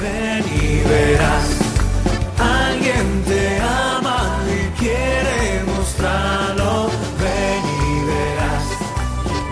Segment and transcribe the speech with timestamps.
[0.00, 1.46] Ven y verás,
[2.38, 6.90] alguien te ama y quiere mostrarlo.
[7.20, 8.64] Ven y verás,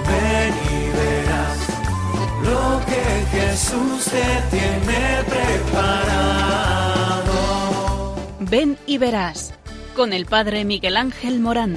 [0.09, 1.59] ven y verás
[2.45, 6.17] lo que Jesús te tiene preparado.
[8.41, 9.53] Ven y verás
[9.95, 11.77] con el Padre Miguel Ángel Morán.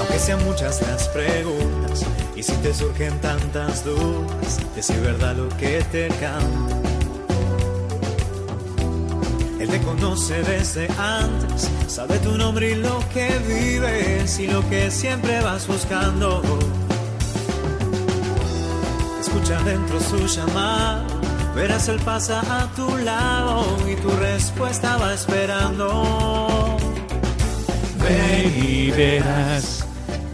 [0.00, 1.71] Aunque sean muchas las preguntas
[2.62, 6.76] te surgen tantas dudas, de si es verdad lo que te canta.
[9.58, 14.92] Él te conoce desde antes, sabe tu nombre y lo que vives y lo que
[14.92, 16.40] siempre vas buscando.
[19.20, 21.04] Escucha dentro su llamada,
[21.56, 26.78] verás él pasa a tu lado y tu respuesta va esperando.
[27.98, 29.81] Ven y verás.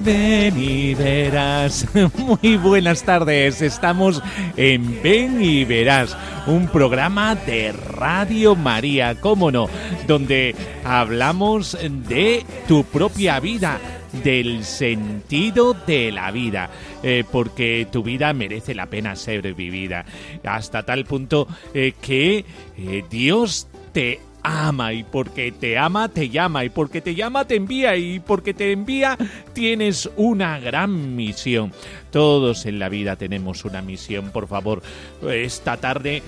[0.09, 1.87] Ven y verás.
[2.17, 3.61] Muy buenas tardes.
[3.61, 4.23] Estamos
[4.57, 9.69] en Ven y verás, un programa de Radio María, cómo no,
[10.07, 11.77] donde hablamos
[12.09, 13.79] de tu propia vida
[14.25, 16.71] del sentido de la vida,
[17.03, 20.07] eh, porque tu vida merece la pena ser vivida,
[20.43, 22.47] hasta tal punto eh, que
[22.79, 27.57] eh, Dios te ama y porque te ama te llama y porque te llama te
[27.57, 29.17] envía y porque te envía
[29.53, 31.73] tienes una gran misión.
[32.11, 34.83] Todos en la vida tenemos una misión, por favor.
[35.29, 36.23] Esta tarde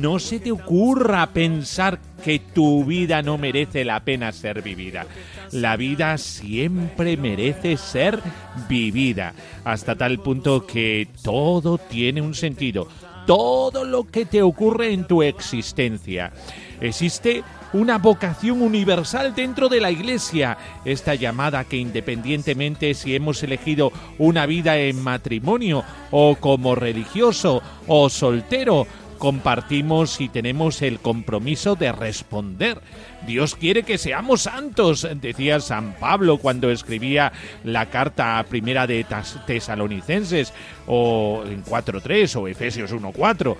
[0.00, 5.06] no se te ocurra pensar que tu vida no merece la pena ser vivida.
[5.52, 8.20] La vida siempre merece ser
[8.68, 12.88] vivida, hasta tal punto que todo tiene un sentido.
[13.26, 16.32] Todo lo que te ocurre en tu existencia.
[16.80, 23.92] Existe una vocación universal dentro de la Iglesia, esta llamada que independientemente si hemos elegido
[24.18, 31.92] una vida en matrimonio o como religioso o soltero, compartimos y tenemos el compromiso de
[31.92, 32.80] responder.
[33.26, 37.32] Dios quiere que seamos santos, decía San Pablo cuando escribía
[37.64, 39.04] la carta primera de
[39.46, 40.52] Tesalonicenses
[40.86, 43.56] o en 4.3 o Efesios 1.4.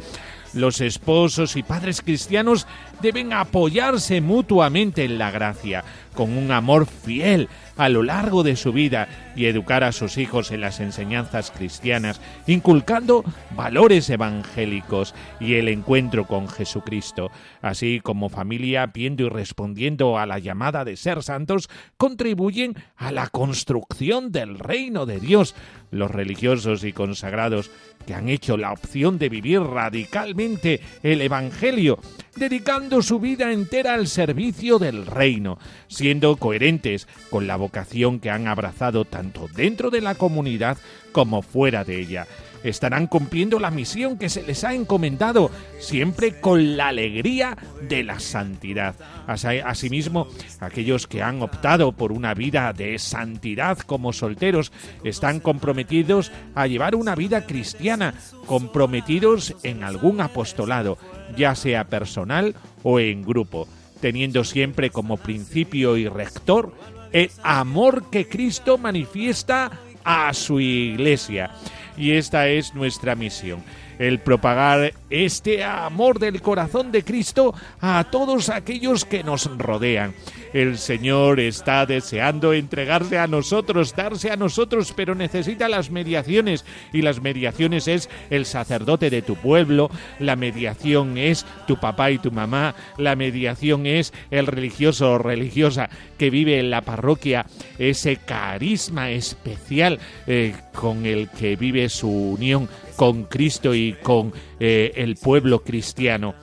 [0.56, 2.66] Los esposos y padres cristianos
[3.02, 5.84] deben apoyarse mutuamente en la gracia,
[6.14, 9.06] con un amor fiel a lo largo de su vida
[9.36, 13.22] y educar a sus hijos en las enseñanzas cristianas, inculcando
[13.54, 17.30] valores evangélicos y el encuentro con Jesucristo.
[17.60, 21.68] Así como familia, viendo y respondiendo a la llamada de ser santos,
[21.98, 25.54] contribuyen a la construcción del reino de Dios.
[25.90, 27.70] Los religiosos y consagrados
[28.06, 31.98] que han hecho la opción de vivir radicalmente el Evangelio,
[32.36, 35.58] dedicando su vida entera al servicio del reino,
[35.88, 40.78] siendo coherentes con la vocación que han abrazado tanto dentro de la comunidad
[41.12, 42.26] como fuera de ella.
[42.66, 47.56] Estarán cumpliendo la misión que se les ha encomendado, siempre con la alegría
[47.88, 48.96] de la santidad.
[49.28, 50.26] Asimismo,
[50.58, 54.72] aquellos que han optado por una vida de santidad como solteros
[55.04, 58.14] están comprometidos a llevar una vida cristiana,
[58.46, 60.98] comprometidos en algún apostolado,
[61.36, 63.68] ya sea personal o en grupo,
[64.00, 66.74] teniendo siempre como principio y rector
[67.12, 69.70] el amor que Cristo manifiesta
[70.02, 71.52] a su iglesia.
[71.96, 73.62] Y esta es nuestra misión,
[73.98, 80.14] el propagar este amor del corazón de Cristo a todos aquellos que nos rodean.
[80.56, 87.02] El Señor está deseando entregarse a nosotros, darse a nosotros, pero necesita las mediaciones y
[87.02, 92.32] las mediaciones es el sacerdote de tu pueblo, la mediación es tu papá y tu
[92.32, 97.44] mamá, la mediación es el religioso o religiosa que vive en la parroquia,
[97.78, 102.66] ese carisma especial eh, con el que vive su unión
[102.96, 106.34] con Cristo y con eh, el pueblo cristiano.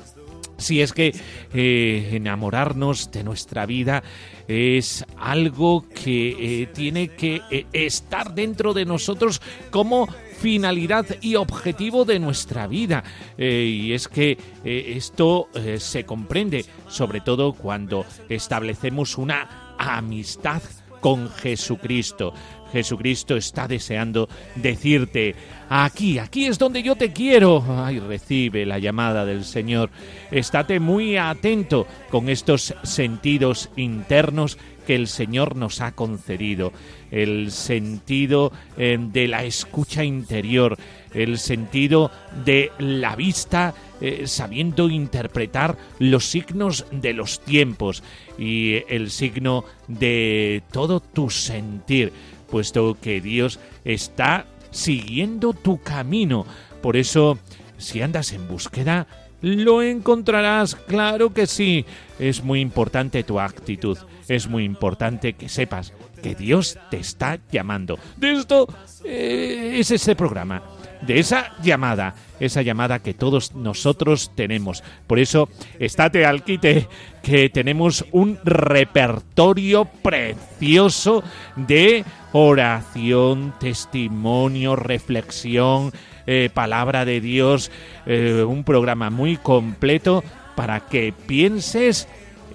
[0.63, 1.13] Si es que
[1.53, 4.01] eh, enamorarnos de nuestra vida
[4.47, 7.41] es algo que eh, tiene que
[7.73, 9.41] estar dentro de nosotros
[9.71, 10.07] como
[10.39, 13.03] finalidad y objetivo de nuestra vida.
[13.37, 15.47] y es que esto
[15.77, 20.61] se comprende sobre todo cuando establecemos una amistad
[21.03, 22.33] con Jesucristo.
[22.73, 25.35] Jesucristo está deseando decirte,
[25.69, 27.63] aquí, aquí es donde yo te quiero.
[27.69, 29.91] Ay, recibe la llamada del Señor.
[30.31, 36.73] Estate muy atento con estos sentidos internos que el Señor nos ha concedido.
[37.11, 40.77] El sentido eh, de la escucha interior,
[41.13, 42.11] el sentido
[42.43, 48.03] de la vista, eh, sabiendo interpretar los signos de los tiempos
[48.37, 52.11] y el signo de todo tu sentir
[52.53, 56.45] puesto que Dios está siguiendo tu camino.
[56.83, 57.39] Por eso,
[57.79, 59.07] si andas en búsqueda,
[59.41, 61.83] lo encontrarás, claro que sí.
[62.19, 63.97] Es muy importante tu actitud,
[64.27, 67.97] es muy importante que sepas que Dios te está llamando.
[68.17, 68.67] De esto
[69.03, 70.61] eh, es ese programa,
[71.01, 74.83] de esa llamada, esa llamada que todos nosotros tenemos.
[75.07, 76.87] Por eso, estate al quite,
[77.23, 81.23] que tenemos un repertorio precioso
[81.55, 85.91] de oración, testimonio, reflexión,
[86.27, 87.71] eh, palabra de Dios,
[88.05, 90.23] eh, un programa muy completo
[90.55, 92.07] para que pienses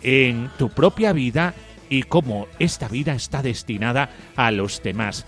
[0.02, 1.54] en tu propia vida
[1.88, 5.26] y cómo esta vida está destinada a los demás.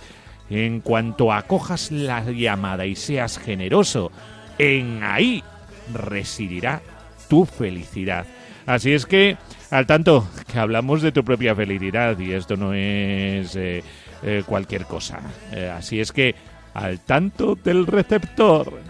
[0.50, 4.10] En cuanto acojas la llamada y seas generoso,
[4.58, 5.44] en ahí
[5.94, 6.82] residirá
[7.28, 8.26] tu felicidad.
[8.66, 9.36] Así es que,
[9.70, 13.82] al tanto, que hablamos de tu propia felicidad y esto no es eh,
[14.46, 15.20] cualquier cosa.
[15.76, 16.34] así es que
[16.74, 18.80] al tanto del receptor.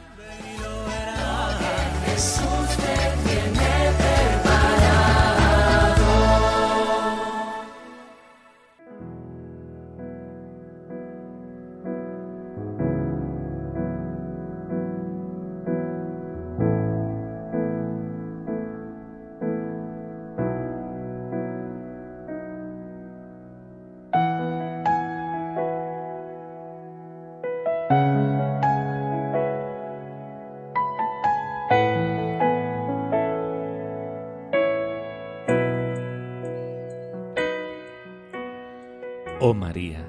[39.43, 40.07] Oh María,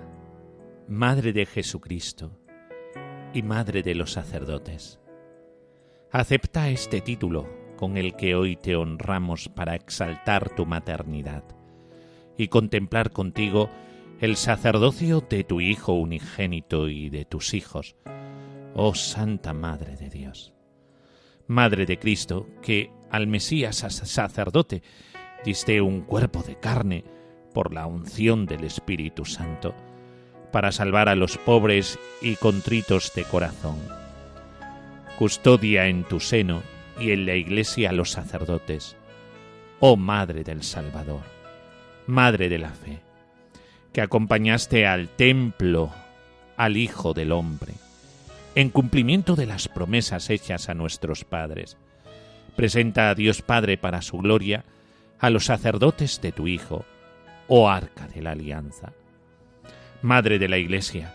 [0.89, 2.37] Madre de Jesucristo
[3.33, 4.99] y Madre de los sacerdotes,
[6.11, 7.47] acepta este título
[7.77, 11.45] con el que hoy te honramos para exaltar tu maternidad
[12.37, 13.69] y contemplar contigo
[14.19, 17.95] el sacerdocio de tu Hijo unigénito y de tus hijos,
[18.75, 20.53] oh Santa Madre de Dios.
[21.47, 24.83] Madre de Cristo, que al Mesías sacerdote
[25.45, 27.05] diste un cuerpo de carne,
[27.53, 29.73] por la unción del Espíritu Santo,
[30.51, 33.77] para salvar a los pobres y contritos de corazón.
[35.17, 36.61] Custodia en tu seno
[36.99, 38.95] y en la Iglesia a los sacerdotes,
[39.79, 41.21] oh Madre del Salvador,
[42.07, 42.99] Madre de la Fe,
[43.93, 45.91] que acompañaste al templo,
[46.57, 47.73] al Hijo del Hombre,
[48.55, 51.77] en cumplimiento de las promesas hechas a nuestros padres.
[52.55, 54.65] Presenta a Dios Padre para su gloria
[55.19, 56.85] a los sacerdotes de tu Hijo,
[57.53, 58.93] oh arca de la alianza.
[60.01, 61.13] Madre de la Iglesia,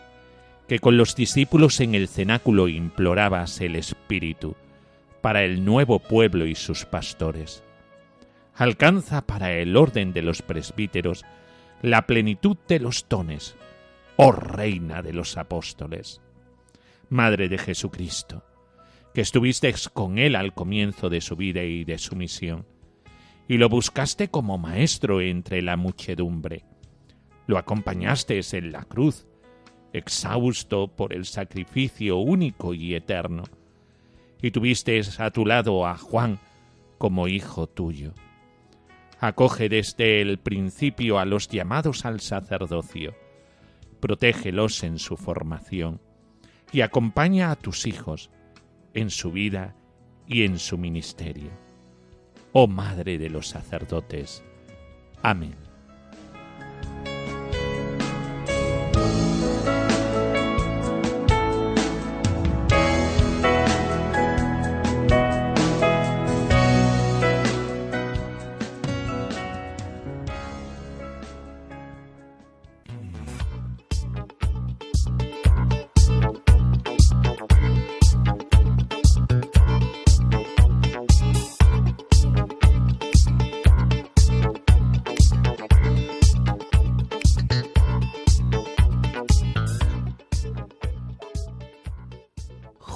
[0.69, 4.55] que con los discípulos en el cenáculo implorabas el Espíritu
[5.23, 7.65] para el nuevo pueblo y sus pastores.
[8.55, 11.25] Alcanza para el orden de los presbíteros
[11.81, 13.57] la plenitud de los dones,
[14.17, 16.21] oh Reina de los apóstoles.
[17.09, 18.45] Madre de Jesucristo,
[19.15, 22.67] que estuviste con él al comienzo de su vida y de su misión
[23.49, 26.65] y lo buscaste como maestro entre la muchedumbre.
[27.47, 29.27] Lo acompañaste en la cruz,
[29.93, 33.45] exhausto por el sacrificio único y eterno,
[34.43, 36.41] y tuviste a tu lado a Juan
[36.99, 38.13] como hijo tuyo.
[39.21, 43.15] Acoge desde el principio a los llamados al sacerdocio,
[44.01, 46.01] protégelos en su formación,
[46.73, 48.31] y acompaña a tus hijos
[48.93, 49.77] en su vida
[50.27, 51.66] y en su ministerio
[52.59, 54.43] oh Madre de los sacerdotes.
[55.21, 55.66] Amén.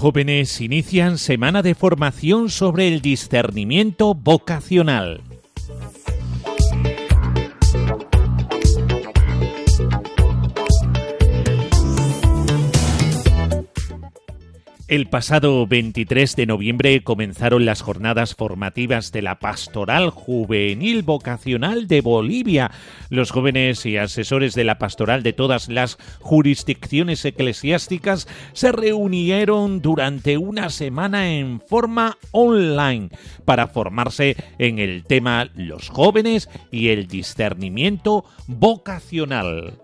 [0.00, 5.20] Jóvenes inician semana de formación sobre el discernimiento vocacional.
[14.90, 22.00] El pasado 23 de noviembre comenzaron las jornadas formativas de la Pastoral Juvenil Vocacional de
[22.00, 22.72] Bolivia.
[23.08, 30.38] Los jóvenes y asesores de la pastoral de todas las jurisdicciones eclesiásticas se reunieron durante
[30.38, 33.10] una semana en forma online
[33.44, 39.78] para formarse en el tema los jóvenes y el discernimiento vocacional.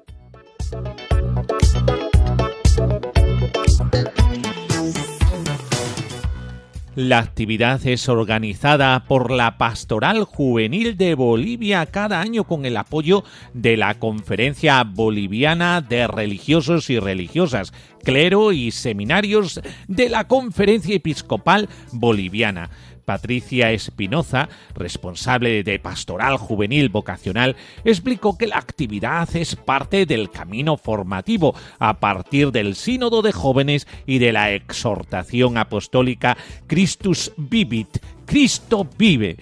[6.97, 13.23] La actividad es organizada por la Pastoral Juvenil de Bolivia cada año con el apoyo
[13.53, 21.69] de la Conferencia Boliviana de Religiosos y Religiosas, clero y seminarios de la Conferencia Episcopal
[21.93, 22.71] Boliviana.
[23.07, 30.77] Patricia Espinoza, responsable de Pastoral Juvenil Vocacional, explicó que la actividad es parte del camino
[30.77, 36.37] formativo a partir del Sínodo de Jóvenes y de la exhortación apostólica
[36.67, 39.37] Christus Vivit, Cristo vive,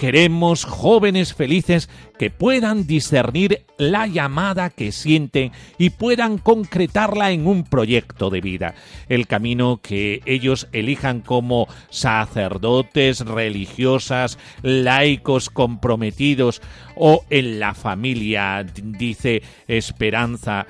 [0.00, 7.64] Queremos jóvenes felices que puedan discernir la llamada que sienten y puedan concretarla en un
[7.64, 8.74] proyecto de vida.
[9.10, 16.62] El camino que ellos elijan como sacerdotes, religiosas, laicos comprometidos
[16.96, 20.66] o en la familia, dice Esperanza.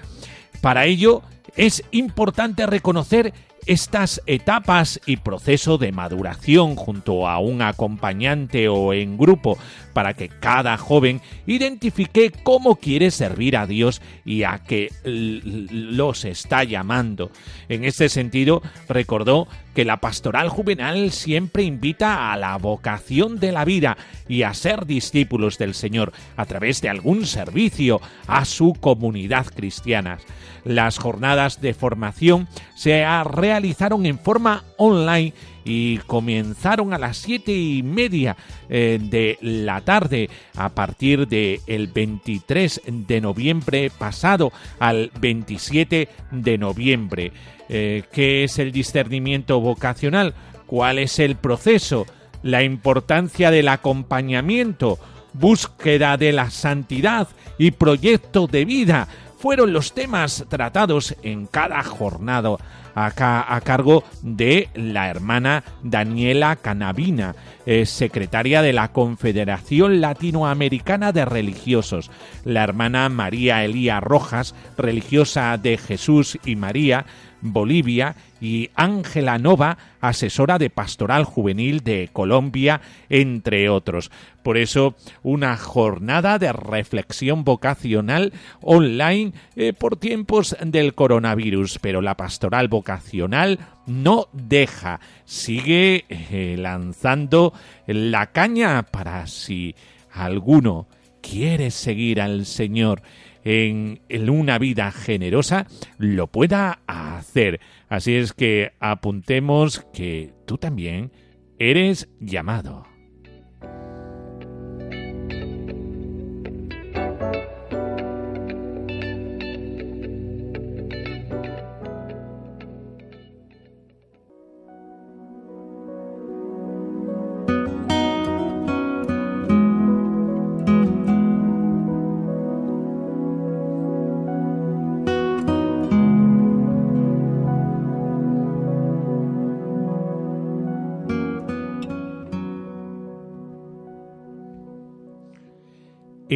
[0.61, 1.23] Para ello
[1.55, 3.33] es importante reconocer
[3.67, 9.59] estas etapas y proceso de maduración junto a un acompañante o en grupo
[9.93, 16.65] para que cada joven identifique cómo quiere servir a Dios y a qué los está
[16.65, 17.31] llamando.
[17.69, 23.65] En este sentido, recordó que la pastoral juvenil siempre invita a la vocación de la
[23.65, 23.97] vida
[24.29, 30.19] y a ser discípulos del Señor a través de algún servicio a su comunidad cristiana.
[30.65, 35.33] Las jornadas de formación se realizaron en forma online
[35.65, 38.37] y comenzaron a las siete y media
[38.69, 46.59] eh, de la tarde a partir del el 23 de noviembre pasado al 27 de
[46.59, 47.33] noviembre.
[47.69, 50.35] Eh, ¿Qué es el discernimiento vocacional?
[50.67, 52.07] ¿Cuál es el proceso?
[52.43, 54.99] La importancia del acompañamiento,
[55.33, 59.09] búsqueda de la santidad y proyecto de vida
[59.41, 62.57] fueron los temas tratados en cada jornada
[62.95, 72.11] a, cargo de la hermana Daniela Canavina, eh, secretaria de la Confederación Latinoamericana de Religiosos,
[72.45, 77.07] la hermana María Elía Rojas, religiosa de Jesús y María,
[77.41, 84.11] Bolivia, y Ángela Nova, asesora de Pastoral Juvenil de Colombia, entre otros.
[84.43, 88.33] Por eso, una jornada de reflexión vocacional
[88.63, 97.53] online eh, por tiempos del coronavirus, pero la pastoral vocacional no deja, sigue eh, lanzando
[97.87, 99.75] la caña para si
[100.13, 100.87] alguno
[101.21, 103.03] quiere seguir al Señor
[103.45, 105.67] en, una vida generosa,
[105.99, 107.61] lo pueda hacer.
[107.89, 111.13] Así es que apuntemos que tú también
[111.59, 112.90] eres llamado.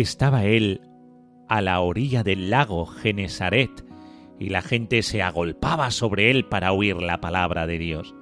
[0.05, 0.83] Estaba él
[1.49, 3.87] a la orilla del lago Genesaret,
[4.39, 8.15] y la gente se agolpaba sobre él para oír la palabra de Dios.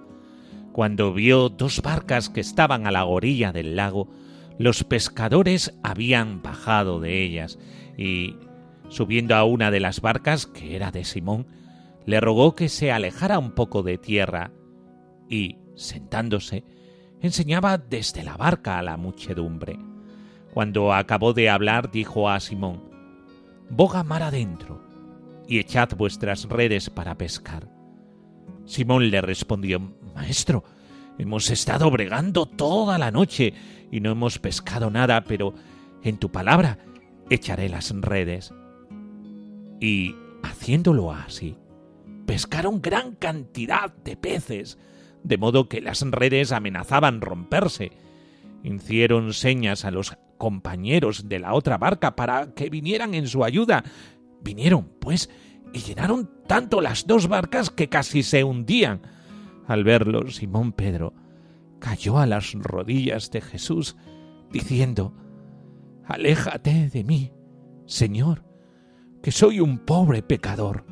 [0.71, 4.09] Cuando vio dos barcas que estaban a la orilla del lago,
[4.59, 7.59] los pescadores habían bajado de ellas
[7.99, 8.37] y,
[8.89, 11.49] subiendo a una de las barcas, que era de Simón,
[12.07, 14.53] le rogó que se alejara un poco de tierra
[15.29, 16.63] y, sentándose,
[17.21, 19.81] enseñaba desde la barca a la muchedumbre.
[20.53, 22.83] Cuando acabó de hablar, dijo a Simón,
[23.71, 24.85] Boga mar adentro
[25.49, 27.69] y echad vuestras redes para pescar.
[28.67, 29.81] Simón le respondió,
[30.15, 30.63] Maestro,
[31.19, 33.55] hemos estado bregando toda la noche
[33.91, 35.55] y no hemos pescado nada, pero
[36.03, 36.79] en tu palabra
[37.31, 38.53] echaré las redes.
[39.81, 41.57] Y, haciéndolo así,
[42.27, 44.79] pescaron gran cantidad de peces,
[45.25, 47.93] de modo que las redes amenazaban romperse.
[48.63, 53.85] Hicieron señas a los compañeros de la otra barca para que vinieran en su ayuda.
[54.43, 55.31] Vinieron, pues,
[55.73, 59.03] y llenaron tanto las dos barcas que casi se hundían.
[59.67, 61.15] Al verlo, Simón Pedro
[61.79, 63.97] cayó a las rodillas de Jesús,
[64.51, 65.15] diciendo,
[66.05, 67.33] Aléjate de mí,
[67.87, 68.45] Señor,
[69.23, 70.85] que soy un pobre pecador.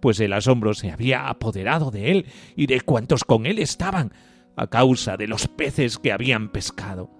[0.00, 4.12] Pues el asombro se había apoderado de él y de cuantos con él estaban,
[4.60, 7.10] a causa de los peces que habían pescado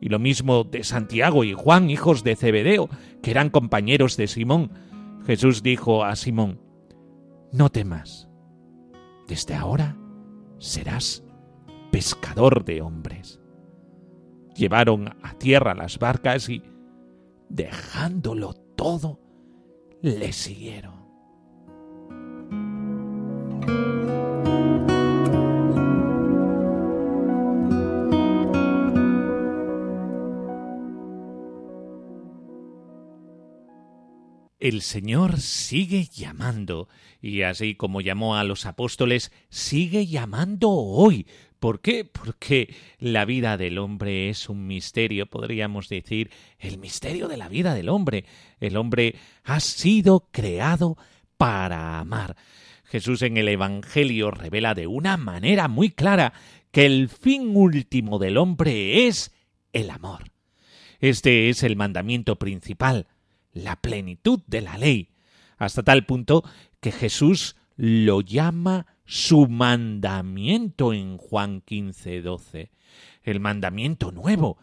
[0.00, 2.88] y lo mismo de Santiago y Juan, hijos de Zebedeo,
[3.22, 4.70] que eran compañeros de Simón.
[5.26, 6.60] Jesús dijo a Simón,
[7.52, 8.28] No temas,
[9.28, 9.96] desde ahora
[10.58, 11.22] serás
[11.90, 13.40] pescador de hombres.
[14.54, 16.62] Llevaron a tierra las barcas y,
[17.48, 19.20] dejándolo todo,
[20.02, 21.00] le siguieron.
[34.60, 36.88] El Señor sigue llamando,
[37.20, 41.26] y así como llamó a los apóstoles, sigue llamando hoy.
[41.58, 42.04] ¿Por qué?
[42.04, 47.74] Porque la vida del hombre es un misterio, podríamos decir, el misterio de la vida
[47.74, 48.24] del hombre.
[48.60, 50.96] El hombre ha sido creado
[51.36, 52.36] para amar.
[52.84, 56.32] Jesús en el Evangelio revela de una manera muy clara
[56.70, 59.32] que el fin último del hombre es
[59.72, 60.24] el amor.
[61.00, 63.06] Este es el mandamiento principal
[63.52, 65.10] la plenitud de la ley,
[65.58, 66.44] hasta tal punto
[66.80, 72.70] que Jesús lo llama su mandamiento en Juan 15, 12.
[73.22, 74.58] El mandamiento nuevo.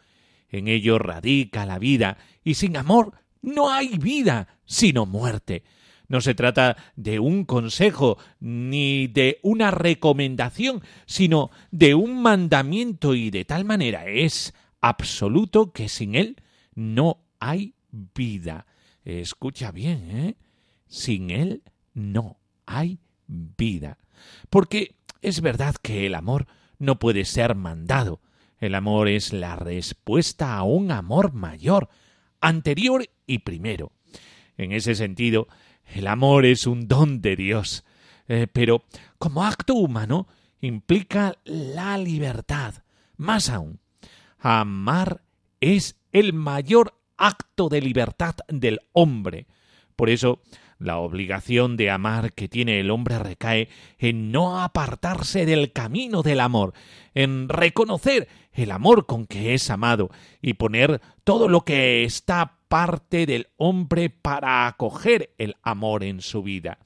[0.49, 5.63] En ello radica la vida, y sin amor no hay vida, sino muerte.
[6.07, 13.29] No se trata de un consejo ni de una recomendación, sino de un mandamiento y
[13.29, 16.37] de tal manera es absoluto que sin él
[16.75, 18.65] no hay vida.
[19.07, 20.35] Escucha bien, ¿eh?
[20.89, 22.35] Sin Él no
[22.65, 23.99] hay vida.
[24.49, 26.45] Porque es verdad que el amor
[26.77, 28.19] no puede ser mandado.
[28.59, 31.87] El amor es la respuesta a un amor mayor,
[32.41, 33.93] anterior y primero.
[34.57, 35.47] En ese sentido,
[35.85, 37.85] el amor es un don de Dios.
[38.27, 38.83] Eh, pero
[39.19, 40.27] como acto humano
[40.59, 42.83] implica la libertad.
[43.15, 43.79] Más aún,
[44.37, 45.21] amar
[45.61, 49.47] es el mayor acto de libertad del hombre.
[49.95, 50.41] Por eso,
[50.79, 56.39] la obligación de amar que tiene el hombre recae en no apartarse del camino del
[56.39, 56.73] amor,
[57.13, 60.09] en reconocer el amor con que es amado
[60.41, 66.43] y poner todo lo que está parte del hombre para acoger el amor en su
[66.43, 66.79] vida.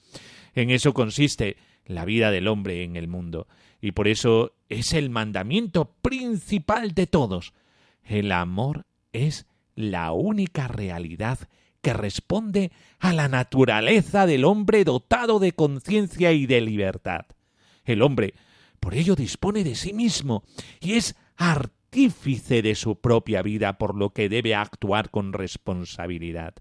[0.53, 3.47] En eso consiste la vida del hombre en el mundo,
[3.81, 7.53] y por eso es el mandamiento principal de todos.
[8.03, 11.39] El amor es la única realidad
[11.81, 17.25] que responde a la naturaleza del hombre dotado de conciencia y de libertad.
[17.83, 18.35] El hombre,
[18.79, 20.43] por ello, dispone de sí mismo
[20.79, 26.53] y es artífice de su propia vida, por lo que debe actuar con responsabilidad.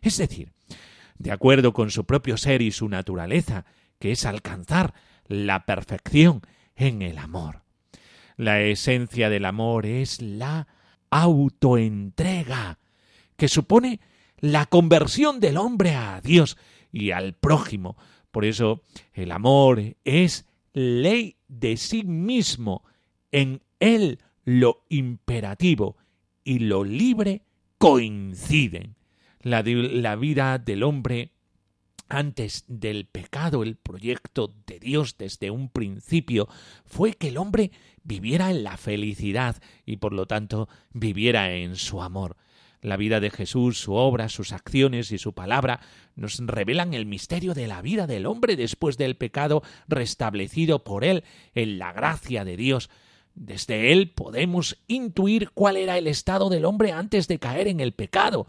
[0.00, 0.52] Es decir,
[1.18, 3.64] de acuerdo con su propio ser y su naturaleza,
[3.98, 4.94] que es alcanzar
[5.26, 6.42] la perfección
[6.74, 7.62] en el amor.
[8.36, 10.68] La esencia del amor es la
[11.10, 12.78] autoentrega,
[13.36, 14.00] que supone
[14.38, 16.56] la conversión del hombre a Dios
[16.92, 17.96] y al prójimo.
[18.30, 18.82] Por eso
[19.14, 22.84] el amor es ley de sí mismo.
[23.32, 25.96] En él lo imperativo
[26.44, 27.42] y lo libre
[27.78, 28.96] coinciden.
[29.40, 31.32] La, la vida del hombre
[32.08, 36.48] antes del pecado, el proyecto de Dios desde un principio
[36.84, 37.72] fue que el hombre
[38.06, 42.36] viviera en la felicidad y por lo tanto viviera en su amor.
[42.80, 45.80] La vida de Jesús, su obra, sus acciones y su palabra
[46.14, 51.24] nos revelan el misterio de la vida del hombre después del pecado restablecido por él
[51.54, 52.88] en la gracia de Dios.
[53.34, 57.92] Desde él podemos intuir cuál era el estado del hombre antes de caer en el
[57.92, 58.46] pecado.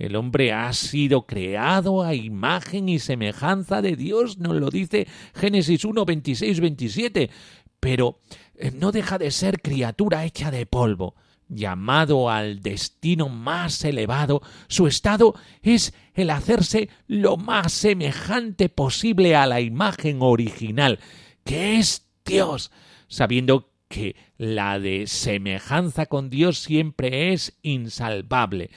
[0.00, 5.84] El hombre ha sido creado a imagen y semejanza de Dios, nos lo dice Génesis
[5.84, 7.30] 1, 26, 27,
[7.80, 8.20] pero
[8.54, 11.14] eh, no deja de ser criatura hecha de polvo.
[11.48, 19.46] Llamado al destino más elevado, su estado es el hacerse lo más semejante posible a
[19.46, 21.00] la imagen original,
[21.42, 22.70] que es Dios,
[23.08, 28.70] sabiendo que la de semejanza con Dios siempre es insalvable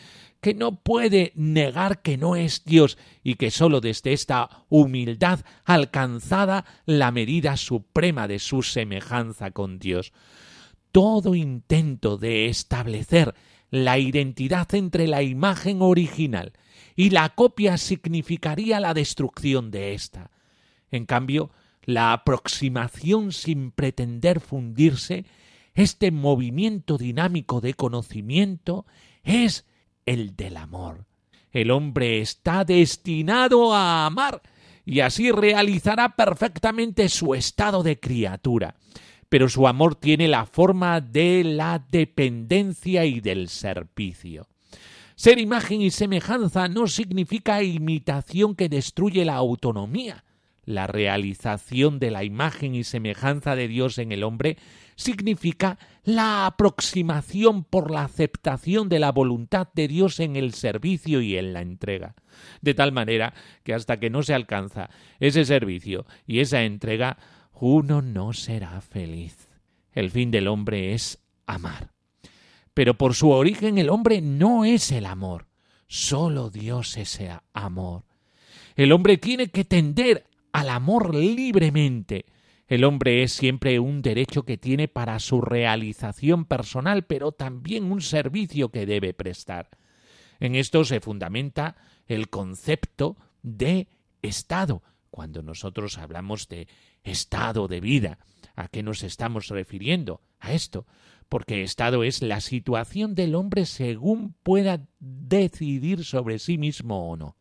[0.44, 6.66] que no puede negar que no es Dios y que sólo desde esta humildad alcanzada
[6.86, 10.12] la medida suprema de su semejanza con Dios.
[10.92, 13.34] Todo intento de establecer
[13.72, 16.52] la identidad entre la imagen original
[16.98, 20.30] y la copia significaría la destrucción de ésta.
[20.92, 21.52] En cambio,
[21.84, 25.24] la aproximación sin pretender fundirse,
[25.74, 28.86] este movimiento dinámico de conocimiento,
[29.24, 29.66] es
[30.06, 31.06] el del amor.
[31.52, 34.42] El hombre está destinado a amar
[34.86, 38.76] y así realizará perfectamente su estado de criatura.
[39.30, 44.48] Pero su amor tiene la forma de la dependencia y del servicio.
[45.16, 50.24] Ser imagen y semejanza no significa imitación que destruye la autonomía.
[50.66, 54.58] La realización de la imagen y semejanza de Dios en el hombre
[54.96, 61.38] significa la aproximación por la aceptación de la voluntad de Dios en el servicio y
[61.38, 62.16] en la entrega.
[62.62, 67.18] De tal manera que hasta que no se alcanza ese servicio y esa entrega,
[67.54, 69.50] uno no será feliz.
[69.92, 71.92] El fin del hombre es amar.
[72.74, 75.48] Pero por su origen el hombre no es el amor.
[75.88, 77.20] Solo Dios es
[77.54, 78.04] amor.
[78.76, 82.26] El hombre tiene que tender al amor libremente.
[82.68, 88.02] El hombre es siempre un derecho que tiene para su realización personal, pero también un
[88.02, 89.70] servicio que debe prestar.
[90.40, 91.76] En esto se fundamenta
[92.08, 93.88] el concepto de
[94.22, 94.82] Estado.
[95.10, 96.68] Cuando nosotros hablamos de
[97.04, 98.18] estado de vida,
[98.56, 100.22] ¿a qué nos estamos refiriendo?
[100.40, 100.88] A esto,
[101.30, 107.38] porque estado es la situación del hombre según pueda decidir sobre sí mismo o no.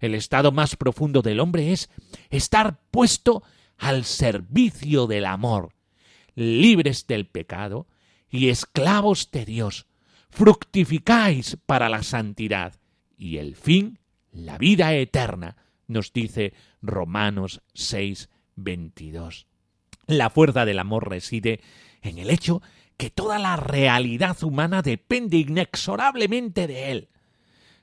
[0.00, 1.88] El estado más profundo del hombre es
[2.30, 3.42] estar puesto
[3.78, 5.74] al servicio del amor,
[6.34, 7.86] libres del pecado
[8.30, 9.86] y esclavos de Dios.
[10.30, 12.74] Fructificáis para la santidad
[13.16, 13.98] y el fin,
[14.32, 15.56] la vida eterna,
[15.86, 19.46] nos dice Romanos 6, 22.
[20.06, 21.60] La fuerza del amor reside
[22.02, 22.62] en el hecho
[22.96, 27.08] que toda la realidad humana depende inexorablemente de él.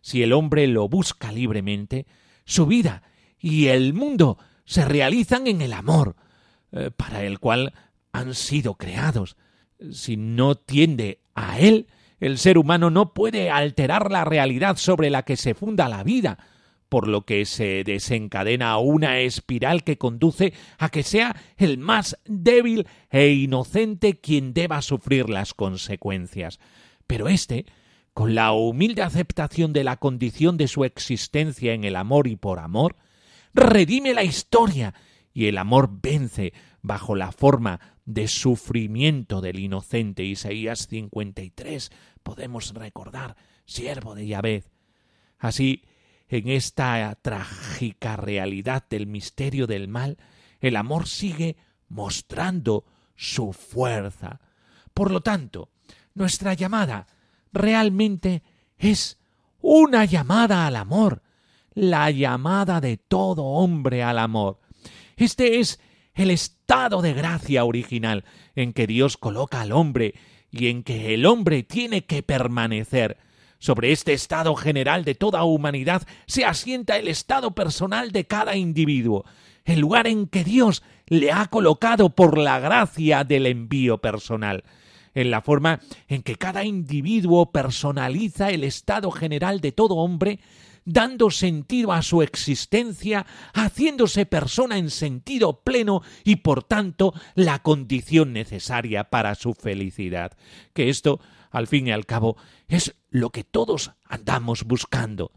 [0.03, 2.05] Si el hombre lo busca libremente,
[2.43, 3.03] su vida
[3.39, 6.17] y el mundo se realizan en el amor,
[6.73, 7.73] eh, para el cual
[8.11, 9.37] han sido creados.
[9.93, 11.87] Si no tiende a él,
[12.19, 16.37] el ser humano no puede alterar la realidad sobre la que se funda la vida,
[16.89, 22.87] por lo que se desencadena una espiral que conduce a que sea el más débil
[23.09, 26.59] e inocente quien deba sufrir las consecuencias.
[27.07, 27.65] Pero éste,
[28.13, 32.59] con la humilde aceptación de la condición de su existencia en el amor y por
[32.59, 32.95] amor,
[33.53, 34.93] redime la historia
[35.33, 40.23] y el amor vence bajo la forma de sufrimiento del inocente.
[40.23, 44.63] Isaías 53 podemos recordar, siervo de Yahvé.
[45.39, 45.83] Así,
[46.27, 50.17] en esta trágica realidad del misterio del mal,
[50.59, 51.57] el amor sigue
[51.89, 54.39] mostrando su fuerza.
[54.93, 55.69] Por lo tanto,
[56.13, 57.07] nuestra llamada
[57.53, 58.43] realmente
[58.77, 59.19] es
[59.61, 61.21] una llamada al amor,
[61.73, 64.59] la llamada de todo hombre al amor.
[65.15, 65.79] Este es
[66.15, 70.15] el estado de gracia original en que Dios coloca al hombre
[70.51, 73.17] y en que el hombre tiene que permanecer.
[73.57, 79.23] Sobre este estado general de toda humanidad se asienta el estado personal de cada individuo,
[79.63, 84.65] el lugar en que Dios le ha colocado por la gracia del envío personal,
[85.13, 90.39] en la forma en que cada individuo personaliza el estado general de todo hombre,
[90.85, 98.33] dando sentido a su existencia, haciéndose persona en sentido pleno y por tanto la condición
[98.33, 100.33] necesaria para su felicidad.
[100.73, 101.19] Que esto
[101.53, 102.35] al fin y al cabo,
[102.67, 105.31] es lo que todos andamos buscando.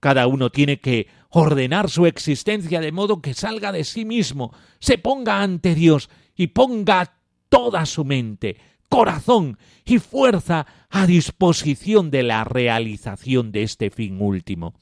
[0.00, 4.96] Cada uno tiene que ordenar su existencia de modo que salga de sí mismo, se
[4.96, 7.16] ponga ante Dios y ponga
[7.50, 8.56] toda su mente,
[8.88, 14.74] corazón y fuerza a disposición de la realización de este fin último.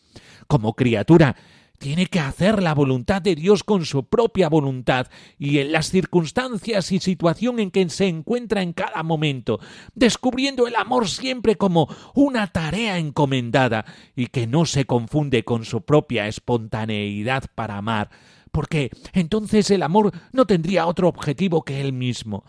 [0.47, 1.37] Como criatura,
[1.79, 6.91] tiene que hacer la voluntad de Dios con su propia voluntad y en las circunstancias
[6.93, 9.61] y situación en que se encuentra en cada momento,
[9.95, 15.83] descubriendo el amor siempre como una tarea encomendada y que no se confunde con su
[15.83, 18.11] propia espontaneidad para amar,
[18.53, 22.45] porque entonces el amor no tendría otro objetivo que él mismo.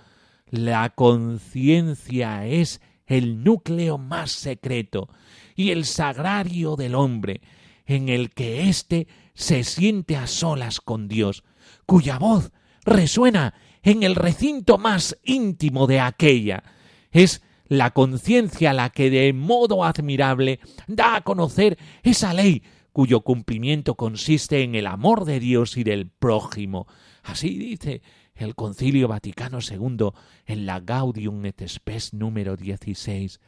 [0.50, 5.10] La conciencia es el núcleo más secreto
[5.56, 7.42] y el sagrario del hombre,
[7.86, 11.44] en el que éste se siente a solas con Dios,
[11.86, 12.52] cuya voz
[12.84, 16.64] resuena en el recinto más íntimo de aquella.
[17.12, 23.96] Es la conciencia la que de modo admirable da a conocer esa ley cuyo cumplimiento
[23.96, 26.88] consiste en el amor de Dios y del prójimo.
[27.24, 28.02] Así dice
[28.38, 30.10] el Concilio Vaticano II
[30.46, 33.40] en la Gaudium et Spes número 16.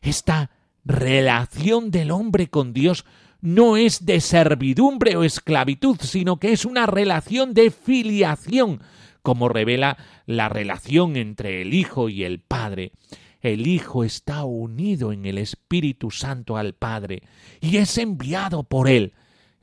[0.00, 0.50] Esta
[0.84, 3.04] relación del hombre con Dios
[3.40, 8.80] no es de servidumbre o esclavitud, sino que es una relación de filiación,
[9.22, 12.92] como revela la relación entre el Hijo y el Padre.
[13.40, 17.22] El Hijo está unido en el Espíritu Santo al Padre
[17.60, 19.12] y es enviado por Él.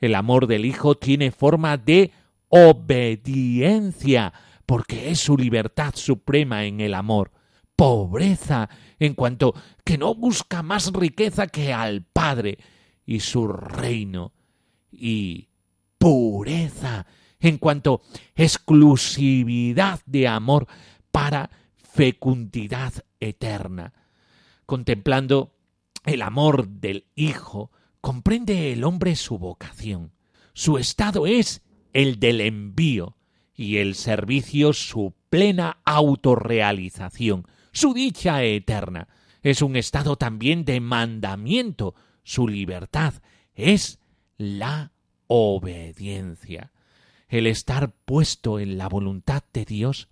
[0.02, 2.12] El amor del Hijo tiene forma de
[2.50, 4.34] obediencia,
[4.70, 7.32] porque es su libertad suprema en el amor.
[7.76, 12.60] Pobreza, en cuanto que no busca más riqueza que al Padre,
[13.04, 14.32] y su reino,
[14.92, 15.50] y
[15.98, 17.08] pureza,
[17.40, 18.04] en cuanto
[18.36, 20.68] exclusividad de amor
[21.12, 23.94] para fecundidad eterna.
[24.68, 25.56] Contemplando
[26.06, 30.12] el amor del Hijo, comprende el hombre su vocación.
[30.54, 33.16] Su estado es el del envío
[33.60, 39.10] y el servicio su plena autorrealización, su dicha eterna.
[39.42, 41.94] Es un estado también de mandamiento.
[42.24, 43.16] Su libertad
[43.54, 44.00] es
[44.38, 44.94] la
[45.28, 46.72] obediencia.
[47.28, 50.08] El estar puesto en la voluntad de Dios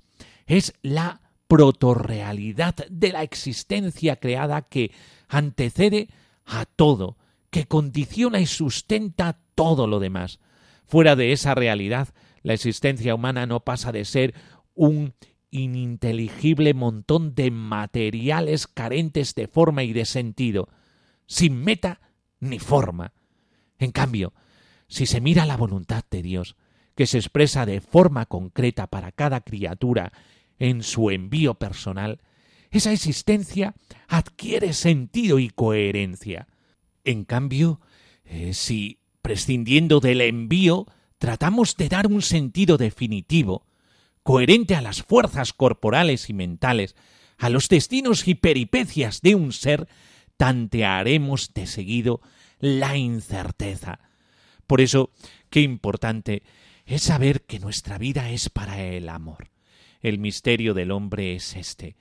[0.46, 4.92] es la protorrealidad de la existencia creada que
[5.30, 6.10] antecede
[6.46, 7.16] a todo,
[7.50, 10.42] que condiciona y sustenta todo lo demás.
[10.86, 12.10] Fuera de esa realidad,
[12.44, 14.34] la existencia humana no pasa de ser
[14.74, 15.14] un
[15.50, 20.70] ininteligible montón de materiales carentes de forma y de sentido,
[21.26, 22.02] sin meta
[22.40, 23.14] ni forma.
[23.80, 24.34] En cambio,
[24.88, 26.56] si se mira la voluntad de Dios,
[26.96, 30.12] que se expresa de forma concreta para cada criatura
[30.58, 32.22] en su envío personal,
[32.72, 33.76] esa existencia
[34.08, 36.48] adquiere sentido y coherencia.
[37.04, 37.80] En cambio,
[38.26, 43.66] eh, si, prescindiendo del envío, tratamos de dar un sentido definitivo,
[44.24, 46.96] coherente a las fuerzas corporales y mentales,
[47.38, 49.88] a los destinos y peripecias de un ser,
[50.38, 52.22] tantearemos de seguido
[52.60, 54.00] la incerteza.
[54.66, 55.12] Por eso,
[55.50, 56.44] qué importante
[56.86, 59.50] es saber que nuestra vida es para el amor.
[60.02, 61.96] El misterio del hombre es este.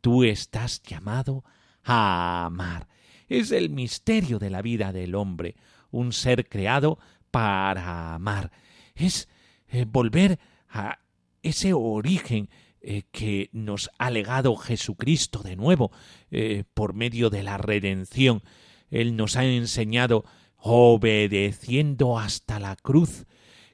[0.00, 1.44] Tú estás llamado
[1.84, 2.88] a amar.
[3.28, 5.56] Es el misterio de la vida del hombre,
[5.90, 6.98] un ser creado
[7.30, 8.50] para amar.
[8.94, 9.28] Es
[9.68, 10.38] eh, volver
[10.68, 10.98] a
[11.42, 12.48] ese origen
[12.80, 15.90] eh, que nos ha legado Jesucristo de nuevo
[16.30, 18.42] eh, por medio de la redención.
[18.90, 20.24] Él nos ha enseñado,
[20.56, 23.26] obedeciendo hasta la cruz,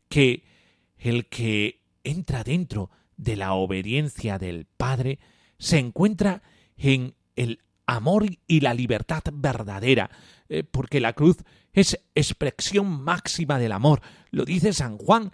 [0.09, 0.45] que
[0.99, 5.19] el que entra dentro de la obediencia del Padre
[5.59, 6.43] se encuentra
[6.77, 10.11] en el amor y la libertad verdadera,
[10.71, 11.37] porque la cruz
[11.75, 14.01] es expresión máxima del amor.
[14.31, 15.33] Lo dice San Juan,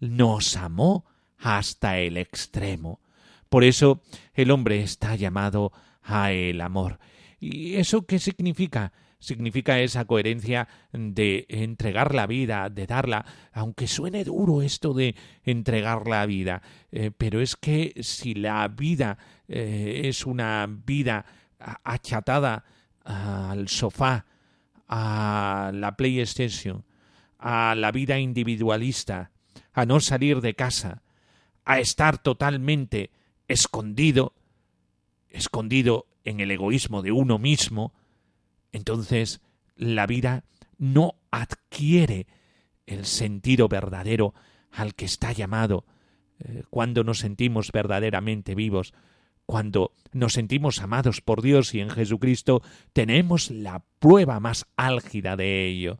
[0.00, 1.04] nos amó
[1.38, 3.00] hasta el extremo.
[3.48, 4.02] Por eso
[4.34, 6.98] el hombre está llamado a el amor.
[7.40, 8.92] ¿Y eso qué significa?
[9.20, 16.06] Significa esa coherencia de entregar la vida, de darla, aunque suene duro esto de entregar
[16.06, 21.24] la vida, eh, pero es que si la vida eh, es una vida
[21.82, 22.64] achatada
[23.04, 24.24] al sofá,
[24.88, 26.84] a la PlayStation,
[27.38, 29.30] a la vida individualista,
[29.72, 31.02] a no salir de casa,
[31.64, 33.10] a estar totalmente
[33.46, 34.34] escondido,
[35.28, 37.92] escondido en el egoísmo de uno mismo,
[38.72, 39.40] entonces
[39.76, 40.44] la vida
[40.78, 42.26] no adquiere
[42.86, 44.34] el sentido verdadero
[44.70, 45.84] al que está llamado
[46.40, 48.94] eh, cuando nos sentimos verdaderamente vivos,
[49.48, 52.60] cuando nos sentimos amados por Dios y en Jesucristo,
[52.92, 55.98] tenemos la prueba más álgida de ello.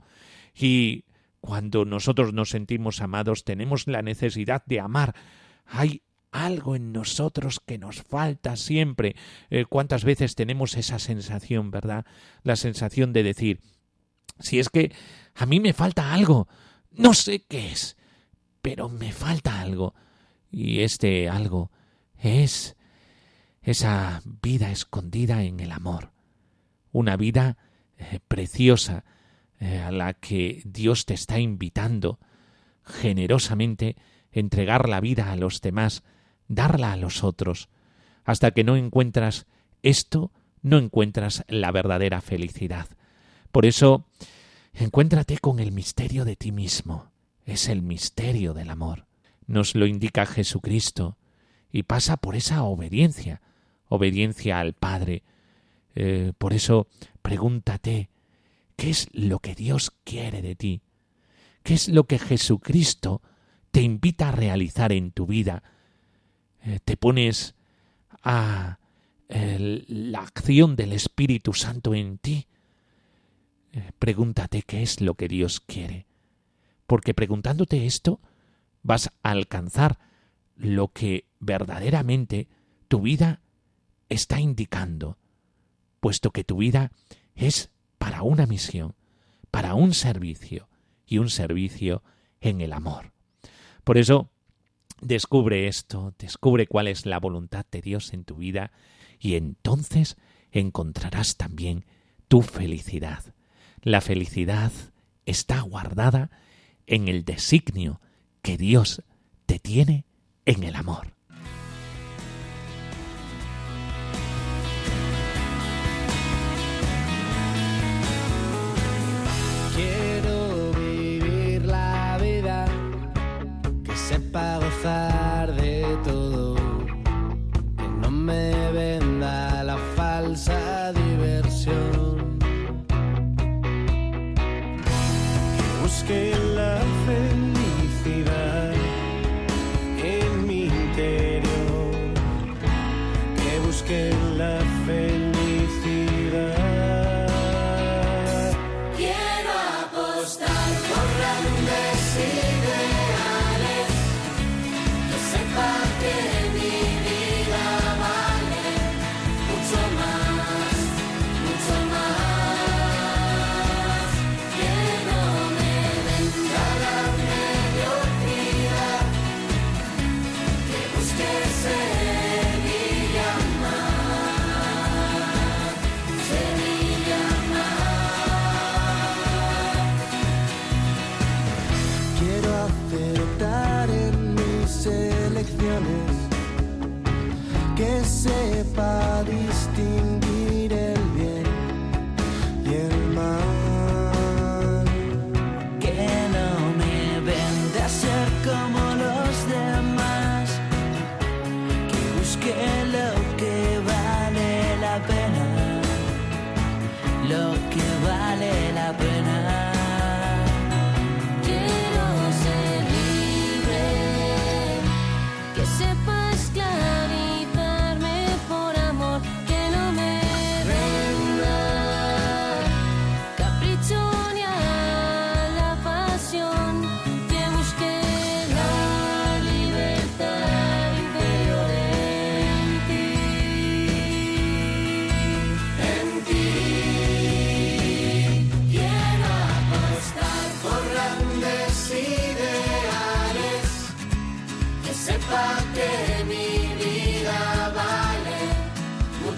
[0.54, 1.06] Y
[1.40, 5.14] cuando nosotros nos sentimos amados, tenemos la necesidad de amar
[5.68, 9.16] hay algo en nosotros que nos falta siempre.
[9.50, 12.04] Eh, ¿Cuántas veces tenemos esa sensación, verdad?
[12.42, 13.60] La sensación de decir,
[14.38, 14.92] si es que
[15.34, 16.48] a mí me falta algo,
[16.90, 17.96] no sé qué es,
[18.62, 19.94] pero me falta algo.
[20.50, 21.70] Y este algo
[22.18, 22.76] es
[23.70, 26.12] esa vida escondida en el amor,
[26.90, 27.58] una vida
[27.98, 29.04] eh, preciosa
[29.60, 32.18] eh, a la que Dios te está invitando
[32.82, 33.96] generosamente
[34.32, 36.02] entregar la vida a los demás,
[36.46, 37.68] darla a los otros.
[38.24, 39.46] Hasta que no encuentras
[39.82, 42.88] esto, no encuentras la verdadera felicidad.
[43.52, 44.06] Por eso,
[44.72, 47.10] encuéntrate con el misterio de ti mismo.
[47.44, 49.06] Es el misterio del amor.
[49.46, 51.18] Nos lo indica Jesucristo
[51.70, 53.42] y pasa por esa obediencia,
[53.88, 55.22] obediencia al Padre.
[55.94, 56.86] Eh, por eso,
[57.22, 58.10] pregúntate,
[58.76, 60.82] ¿qué es lo que Dios quiere de ti?
[61.62, 63.20] ¿Qué es lo que Jesucristo
[63.70, 65.62] te invita a realizar en tu vida.
[66.62, 67.54] Eh, te pones
[68.22, 68.78] a
[69.28, 72.46] la acción del Espíritu Santo en ti.
[73.72, 76.06] Eh, pregúntate qué es lo que Dios quiere.
[76.86, 78.20] Porque preguntándote esto
[78.82, 79.98] vas a alcanzar
[80.56, 82.48] lo que verdaderamente
[82.88, 83.42] tu vida
[84.08, 85.18] está indicando,
[86.00, 86.92] puesto que tu vida
[87.34, 88.94] es para una misión,
[89.50, 90.68] para un servicio,
[91.08, 92.02] y un servicio
[92.40, 93.12] en el amor.
[93.82, 94.30] Por eso,
[95.00, 98.70] descubre esto, descubre cuál es la voluntad de Dios en tu vida
[99.18, 100.16] y entonces
[100.52, 101.86] encontrarás también
[102.28, 103.34] tu felicidad.
[103.82, 104.70] La felicidad
[105.24, 106.30] está guardada
[106.86, 108.00] en el designio
[108.42, 109.02] que Dios
[109.46, 110.04] te tiene
[110.44, 111.17] en el amor.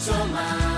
[0.00, 0.69] Mucho más,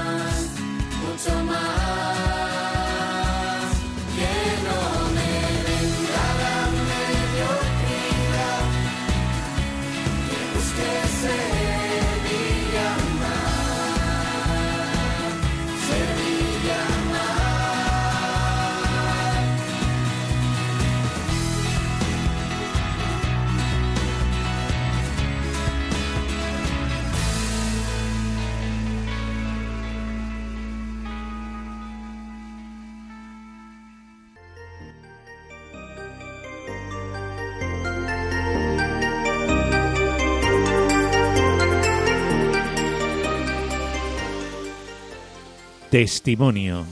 [45.92, 46.86] Testimonio.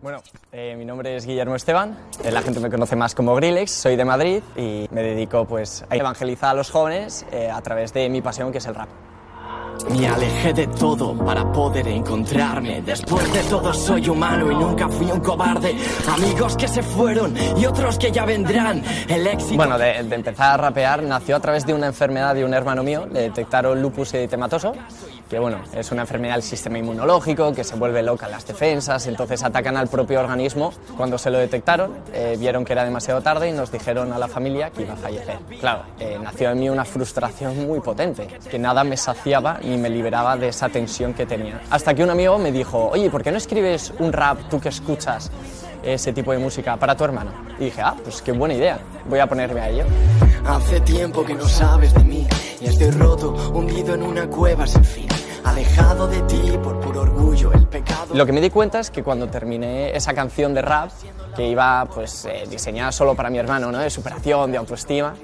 [0.00, 3.70] Bueno, eh, mi nombre es Guillermo Esteban, eh, la gente me conoce más como Grillex,
[3.70, 7.92] soy de Madrid y me dedico pues, a evangelizar a los jóvenes eh, a través
[7.92, 8.88] de mi pasión que es el rap.
[9.90, 12.82] Me alejé de todo para poder encontrarme.
[12.82, 15.76] Después de todo soy humano y nunca fui un cobarde.
[16.08, 18.82] Amigos que se fueron y otros que ya vendrán.
[19.08, 19.56] El éxito.
[19.56, 22.82] Bueno, de, de empezar a rapear nació a través de una enfermedad de un hermano
[22.82, 24.72] mío, le detectaron lupus eritematoso,
[25.28, 29.06] que bueno, es una enfermedad del sistema inmunológico, que se vuelve loca en las defensas,
[29.06, 30.72] entonces atacan al propio organismo.
[30.96, 34.28] Cuando se lo detectaron, eh, vieron que era demasiado tarde y nos dijeron a la
[34.28, 35.38] familia que iba a fallecer.
[35.60, 39.90] Claro, eh, nació en mí una frustración muy potente, que nada me saciaba ni me
[39.90, 41.60] liberaba de esa tensión que tenía.
[41.70, 44.68] Hasta que un amigo me dijo, oye, ¿por qué no escribes un rap tú que
[44.68, 45.30] escuchas
[45.82, 47.32] ese tipo de música para tu hermano?
[47.58, 49.84] Y dije, ah, pues qué buena idea, voy a ponerme a ello.
[50.46, 52.26] Hace tiempo que no sabes de mí
[52.60, 55.15] y estoy roto, hundido en una cueva sin fin.
[58.14, 60.90] Lo que me di cuenta es que cuando terminé esa canción de rap,
[61.36, 63.78] que iba pues eh, diseñada solo para mi hermano, ¿no?
[63.78, 65.14] de superación, de autoestima,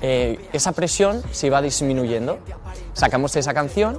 [0.00, 2.38] eh, esa presión se iba disminuyendo.
[2.92, 3.98] Sacamos esa canción,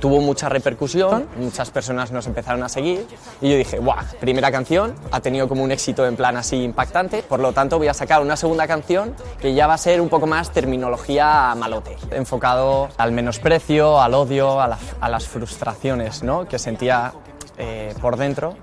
[0.00, 3.06] tuvo mucha repercusión, muchas personas nos empezaron a seguir
[3.40, 3.96] y yo dije, ¡guau!
[4.20, 7.88] Primera canción, ha tenido como un éxito en plan así impactante, por lo tanto voy
[7.88, 11.96] a sacar una segunda canción que ya va a ser un poco más terminología malote,
[12.10, 16.46] enfocado al menosprecio, al odio, a, la- a las frustraciones ¿no?
[16.46, 17.12] que sentía
[17.56, 18.56] eh, por dentro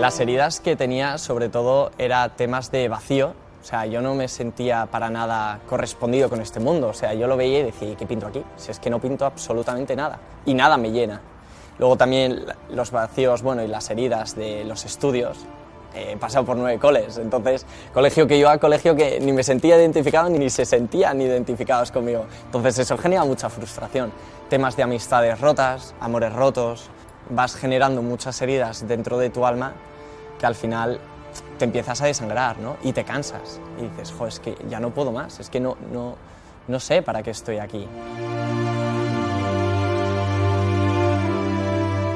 [0.00, 3.32] Las heridas que tenía sobre todo era temas de vacío,
[3.62, 7.26] o sea, yo no me sentía para nada correspondido con este mundo, o sea, yo
[7.26, 8.44] lo veía y decía, ¿y qué pinto aquí?
[8.56, 11.22] Si es que no pinto absolutamente nada y nada me llena.
[11.78, 15.38] Luego también los vacíos, bueno, y las heridas de los estudios.
[15.94, 19.78] Eh, He pasado por nueve coles, entonces colegio que iba, colegio que ni me sentía
[19.78, 22.26] identificado ni se sentían identificados conmigo.
[22.44, 24.12] Entonces eso genera mucha frustración.
[24.50, 26.90] Temas de amistades rotas, amores rotos,
[27.30, 29.74] vas generando muchas heridas dentro de tu alma
[30.38, 31.00] que al final
[31.58, 32.76] te empiezas a desangrar ¿no?
[32.82, 35.76] y te cansas y dices, jo, es que ya no puedo más, es que no,
[35.92, 36.16] no,
[36.68, 37.86] no sé para qué estoy aquí.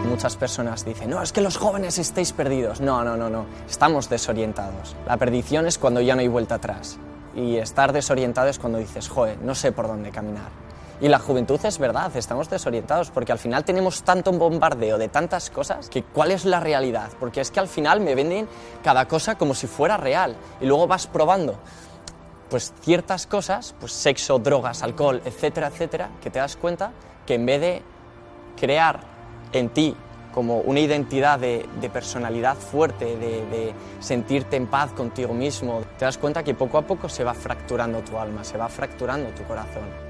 [0.08, 2.80] Muchas personas dicen, no, es que los jóvenes estáis perdidos.
[2.80, 4.96] No, no, no, no, estamos desorientados.
[5.06, 6.98] La perdición es cuando ya no hay vuelta atrás.
[7.34, 10.50] Y estar desorientado es cuando dices, joder, no sé por dónde caminar.
[11.00, 15.48] Y la juventud es verdad, estamos desorientados porque al final tenemos tanto bombardeo de tantas
[15.48, 18.46] cosas que cuál es la realidad, porque es que al final me venden
[18.84, 21.54] cada cosa como si fuera real y luego vas probando
[22.50, 26.90] pues ciertas cosas, pues sexo, drogas, alcohol, etcétera, etcétera, que te das cuenta
[27.24, 27.82] que en vez de
[28.58, 29.00] crear
[29.52, 29.96] en ti
[30.34, 36.42] como una identidad de, personalidad fuerte, de sentirte en paz contigo mismo, te das cuenta
[36.42, 40.09] que poco a poco se va fracturando tu alma, se va fracturando tu corazón.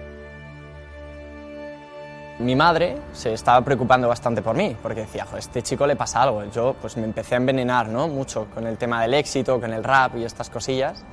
[2.41, 6.23] Mi madre se estaba preocupando bastante por mí, porque decía, "Jo, este chico le pasa
[6.23, 6.43] algo.
[6.45, 8.09] Yo pues me empecé a envenenar ¿no?
[8.09, 11.05] mucho con el tema del éxito, con el rap y estas cosillas.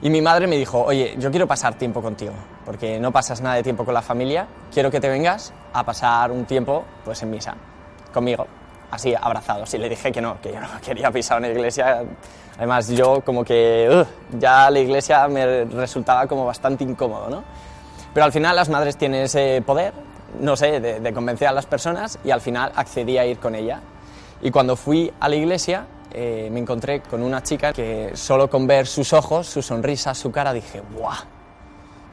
[0.00, 2.32] Y mi madre me dijo, oye, yo quiero pasar tiempo contigo,
[2.64, 6.32] porque no pasas nada de tiempo con la familia, quiero que te vengas a pasar
[6.32, 7.54] un tiempo pues en misa,
[8.12, 8.46] conmigo,
[8.90, 9.72] así abrazados.
[9.74, 12.02] Y le dije que no, que yo no quería pisar una iglesia.
[12.56, 14.06] Además yo como que
[14.38, 17.44] ya la iglesia me resultaba como bastante incómodo, ¿no?
[18.12, 19.92] Pero al final las madres tienen ese poder,
[20.40, 23.80] no sé, de, convencer a las personas y al final accedí a ir con ella.
[24.40, 28.66] Y cuando fui a la iglesia eh, me encontré con una chica que solo con
[28.66, 31.16] ver sus ojos, su sonrisa, su cara, dije, ¡guau!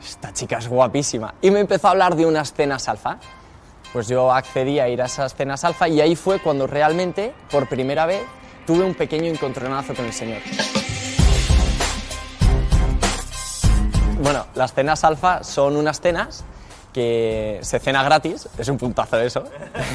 [0.01, 1.33] Esta chica es guapísima.
[1.41, 3.17] Y me empezó a hablar de unas cenas alfa.
[3.91, 7.67] Pues yo accedí a ir a esas cenas alfa y ahí fue cuando realmente, por
[7.67, 8.21] primera vez,
[8.65, 10.41] tuve un pequeño encontronazo con el Señor.
[14.21, 16.43] Bueno, las cenas alfa son unas cenas
[16.93, 19.43] que se cena gratis, es un puntazo eso,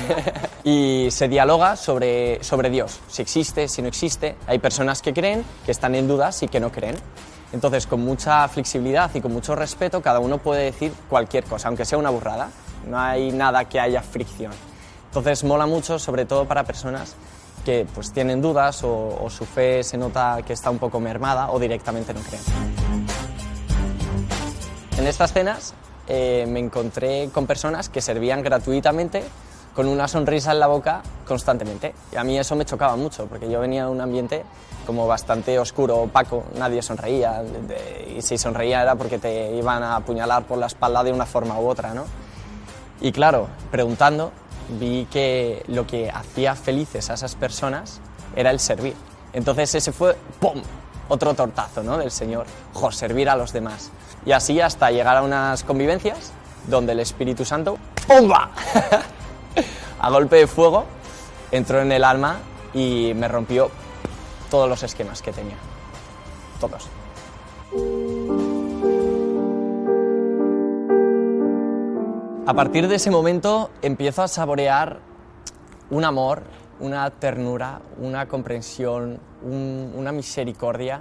[0.65, 4.37] y se dialoga sobre, sobre Dios, si existe, si no existe.
[4.47, 6.97] Hay personas que creen, que están en dudas y que no creen.
[7.53, 11.85] Entonces, con mucha flexibilidad y con mucho respeto, cada uno puede decir cualquier cosa, aunque
[11.85, 12.51] sea una burrada.
[12.89, 14.53] No hay nada que haya fricción.
[15.07, 17.15] Entonces, mola mucho, sobre todo para personas
[17.65, 21.51] que pues, tienen dudas o, o su fe se nota que está un poco mermada
[21.51, 22.43] o directamente no creen.
[24.99, 25.75] En estas cenas
[26.09, 29.25] eh, me encontré con personas que servían gratuitamente
[29.75, 31.95] con una sonrisa en la boca constantemente.
[32.13, 34.45] Y a mí eso me chocaba mucho, porque yo venía de un ambiente
[34.87, 37.43] como bastante oscuro, opaco, nadie sonreía,
[38.17, 41.59] y si sonreía era porque te iban a apuñalar por la espalda de una forma
[41.59, 42.05] u otra, ¿no?
[43.01, 44.31] Y claro, preguntando,
[44.79, 48.01] vi que lo que hacía felices a esas personas
[48.37, 48.95] era el servir.
[49.33, 50.63] Entonces ese fue, ¡pum!,
[51.09, 53.91] otro tortazo, ¿no?, del Señor, jo, servir a los demás.
[54.27, 56.33] Y así hasta llegar a unas convivencias
[56.67, 58.51] donde el Espíritu Santo, ¡pumba!,
[60.01, 60.85] a golpe de fuego,
[61.51, 62.39] entró en el alma
[62.73, 63.71] y me rompió
[64.51, 65.57] todos los esquemas que tenía.
[66.61, 66.89] Todos.
[72.47, 75.01] A partir de ese momento empiezo a saborear
[75.91, 76.43] un amor,
[76.79, 81.01] una ternura, una comprensión, un- una misericordia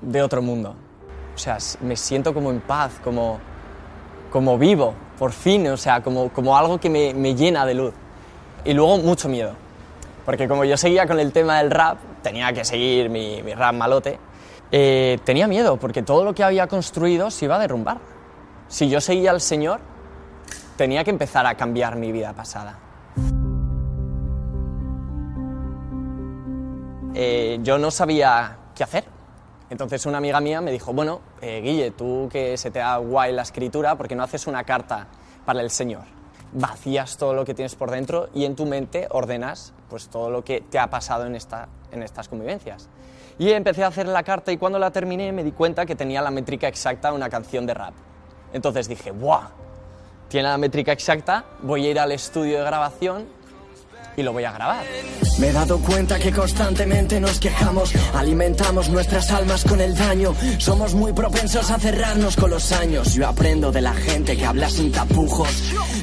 [0.00, 0.74] de otro mundo.
[1.34, 3.38] O sea, me siento como en paz, como,
[4.30, 7.94] como vivo, por fin, o sea, como, como algo que me, me llena de luz.
[8.64, 9.52] Y luego mucho miedo,
[10.24, 13.74] porque como yo seguía con el tema del rap, tenía que seguir mi, mi rap
[13.74, 14.18] malote,
[14.72, 17.98] eh, tenía miedo, porque todo lo que había construido se iba a derrumbar.
[18.68, 19.80] Si yo seguía al Señor,
[20.76, 22.78] tenía que empezar a cambiar mi vida pasada.
[27.18, 29.04] Eh, yo no sabía qué hacer.
[29.70, 33.32] Entonces una amiga mía me dijo, bueno, eh, Guille, tú que se te da guay
[33.32, 35.06] la escritura, ¿por qué no haces una carta
[35.46, 36.02] para el Señor?
[36.52, 40.44] Vacías todo lo que tienes por dentro y en tu mente ordenas pues, todo lo
[40.44, 42.90] que te ha pasado en, esta, en estas convivencias.
[43.38, 46.20] Y empecé a hacer la carta y cuando la terminé me di cuenta que tenía
[46.20, 47.94] la métrica exacta de una canción de rap.
[48.52, 49.48] Entonces dije, ¡buah!
[50.28, 53.35] Tiene la métrica exacta, voy a ir al estudio de grabación
[54.16, 54.84] y lo voy a grabar.
[55.38, 60.94] Me he dado cuenta que constantemente nos quejamos, alimentamos nuestras almas con el daño, somos
[60.94, 63.14] muy propensos a cerrarnos con los años.
[63.14, 65.48] Yo aprendo de la gente que habla sin tapujos.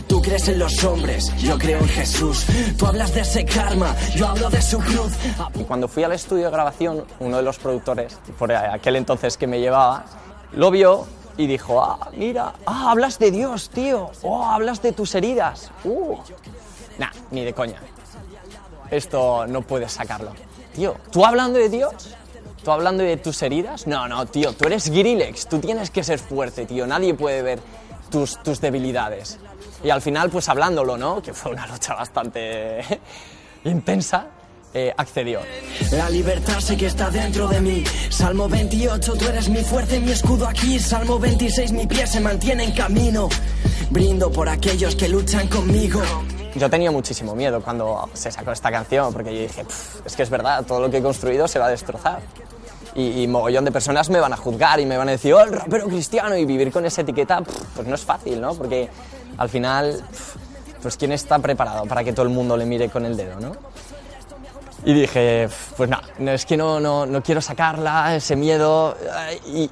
[0.07, 2.45] Tú crees en los hombres, yo creo en Jesús.
[2.78, 5.14] Tú hablas de ese karma, yo hablo de su cruz.
[5.55, 9.47] Y cuando fui al estudio de grabación, uno de los productores, por aquel entonces que
[9.47, 10.05] me llevaba,
[10.53, 11.07] lo vio
[11.38, 15.72] y dijo, ah, mira, ah, hablas de Dios, tío, oh, hablas de tus heridas.
[15.84, 16.18] Uh.
[16.99, 17.80] Nah, ni de coña.
[18.94, 20.34] Esto no puedes sacarlo.
[20.76, 21.94] Tío, ¿tú hablando de Dios?
[22.64, 23.88] ¿Tú hablando de tus heridas?
[23.88, 27.60] No, no, tío, tú eres Grillex, tú tienes que ser fuerte, tío, nadie puede ver
[28.12, 29.39] tus, tus debilidades.
[29.84, 31.22] Y al final, pues hablándolo, ¿no?
[31.22, 32.84] Que fue una lucha bastante
[33.66, 34.28] intensa,
[34.74, 35.41] eh, accedió.
[35.91, 37.84] La libertad sé que está dentro de mí.
[38.10, 40.80] Salmo 28, tú eres mi fuerza y mi escudo aquí.
[40.80, 43.28] Salmo 26, mi pie se mantiene en camino.
[43.94, 46.02] Brindo por aquellos que luchan conmigo.
[46.56, 50.24] Yo tenía muchísimo miedo cuando se sacó esta canción, porque yo dije, "Pff, es que
[50.24, 52.20] es verdad, todo lo que he construido se va a destrozar.
[52.96, 55.41] Y, y mogollón de personas me van a juzgar y me van a decir, oh,
[55.41, 57.41] el rapero cristiano, y vivir con esa etiqueta,
[57.76, 58.56] pues no es fácil, ¿no?
[58.56, 58.89] Porque
[59.38, 60.04] al final,
[60.82, 63.52] pues ¿quién está preparado para que todo el mundo le mire con el dedo, ¿no?
[64.86, 68.98] Y dije, pues no, no, es que no, no, no quiero sacarla, ese miedo.
[69.46, 69.70] Y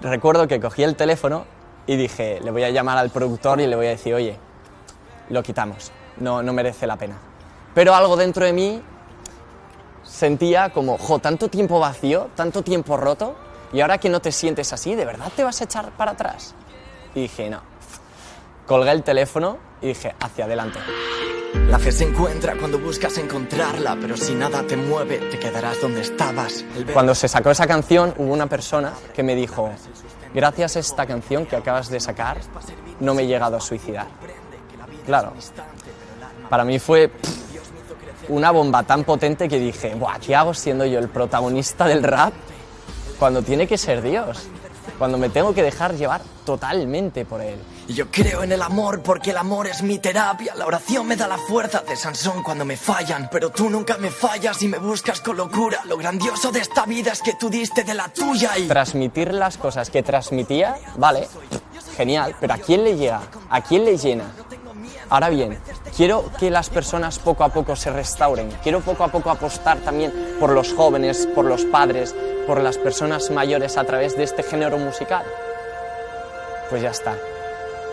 [0.00, 1.44] recuerdo que cogí el teléfono
[1.86, 4.38] y dije, le voy a llamar al productor y le voy a decir, oye,
[5.28, 7.16] lo quitamos, no, no merece la pena.
[7.74, 8.82] Pero algo dentro de mí
[10.02, 13.34] sentía como, jo, tanto tiempo vacío, tanto tiempo roto,
[13.72, 16.54] y ahora que no te sientes así, ¿de verdad te vas a echar para atrás?
[17.14, 17.60] Y dije, no.
[18.66, 20.78] Colgué el teléfono y dije, hacia adelante.
[21.68, 26.02] La fe se encuentra cuando buscas encontrarla, pero si nada te mueve, te quedarás donde
[26.02, 26.64] estabas.
[26.92, 29.70] Cuando se sacó esa canción, hubo una persona que me dijo,
[30.34, 32.38] gracias a esta canción que acabas de sacar,
[33.00, 34.08] no me he llegado a suicidar.
[35.06, 35.32] Claro,
[36.50, 37.10] para mí fue
[38.28, 42.32] una bomba tan potente que dije, Buah, ¿qué hago siendo yo el protagonista del rap
[43.18, 44.48] cuando tiene que ser Dios?
[44.98, 47.58] Cuando me tengo que dejar llevar totalmente por él.
[47.86, 50.54] Y Yo creo en el amor porque el amor es mi terapia.
[50.54, 53.28] La oración me da la fuerza de Sansón cuando me fallan.
[53.30, 55.80] Pero tú nunca me fallas y me buscas con locura.
[55.84, 58.68] Lo grandioso de esta vida es que tú diste de la tuya y...
[58.68, 61.28] Transmitir las cosas que transmitía, vale,
[61.96, 63.20] genial, pero ¿a quién le llega?
[63.50, 64.24] ¿A quién le llena?
[65.10, 65.58] Ahora bien,
[65.94, 68.50] quiero que las personas poco a poco se restauren.
[68.62, 72.14] Quiero poco a poco apostar también por los jóvenes, por los padres,
[72.46, 75.24] por las personas mayores a través de este género musical.
[76.70, 77.14] Pues ya está.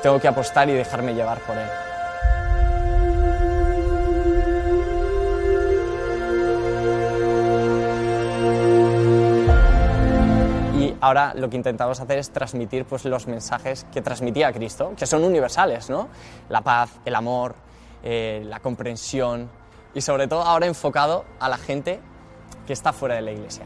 [0.02, 1.70] Tengo que apostar y dejarme llevar por él.
[10.80, 15.06] Y ahora lo que intentamos hacer es transmitir pues, los mensajes que transmitía Cristo, que
[15.06, 16.10] son universales, ¿no?
[16.50, 17.54] La paz, el amor,
[18.02, 19.52] eh, la comprensión
[19.94, 22.00] y sobre todo ahora enfocado a la gente
[22.66, 23.66] que está fuera de la iglesia.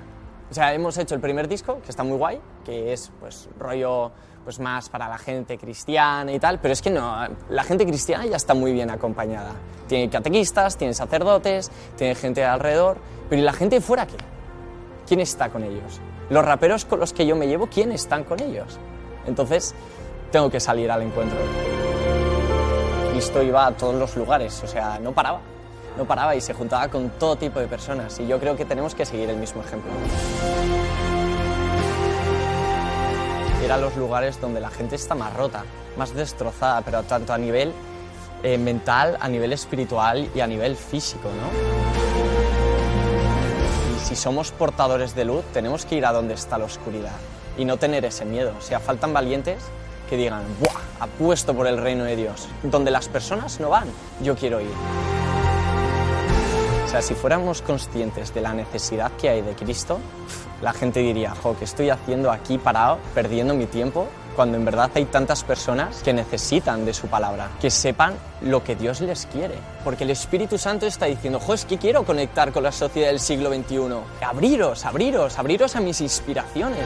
[0.51, 4.11] O sea, hemos hecho el primer disco, que está muy guay, que es pues rollo
[4.45, 7.17] pues más para la gente cristiana y tal, pero es que no,
[7.49, 9.51] la gente cristiana ya está muy bien acompañada.
[9.87, 14.15] Tiene catequistas, tiene sacerdotes, tiene gente alrededor, pero ¿y la gente fuera qué?
[15.07, 15.99] ¿Quién está con ellos?
[16.29, 18.79] Los raperos con los que yo me llevo, ¿quién están con ellos?
[19.25, 19.73] Entonces,
[20.31, 21.37] tengo que salir al encuentro.
[23.11, 25.41] Cristo iba a todos los lugares, o sea, no paraba.
[25.97, 28.19] No paraba y se juntaba con todo tipo de personas.
[28.19, 29.91] Y yo creo que tenemos que seguir el mismo ejemplo.
[33.65, 35.63] Ir a los lugares donde la gente está más rota,
[35.97, 37.73] más destrozada, pero tanto a nivel
[38.43, 41.49] eh, mental, a nivel espiritual y a nivel físico, ¿no?
[43.95, 47.15] Y si somos portadores de luz, tenemos que ir a donde está la oscuridad
[47.57, 48.53] y no tener ese miedo.
[48.55, 49.63] O sea, faltan valientes
[50.07, 50.81] que digan, ¡buah!
[50.99, 52.47] Apuesto por el reino de Dios.
[52.61, 53.87] Donde las personas no van,
[54.21, 55.24] yo quiero ir.
[57.01, 59.99] Si fuéramos conscientes de la necesidad que hay de Cristo,
[60.61, 64.07] la gente diría, jo, ¿qué estoy haciendo aquí parado, perdiendo mi tiempo?
[64.35, 68.75] Cuando en verdad hay tantas personas que necesitan de su palabra, que sepan lo que
[68.75, 69.55] Dios les quiere.
[69.83, 73.19] Porque el Espíritu Santo está diciendo, jo, es que quiero conectar con la sociedad del
[73.19, 74.25] siglo XXI.
[74.25, 76.85] Abriros, abriros, abriros a mis inspiraciones.